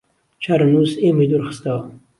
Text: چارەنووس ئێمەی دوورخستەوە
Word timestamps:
چارەنووس 0.43 0.91
ئێمەی 1.03 1.29
دوورخستەوە 1.31 1.81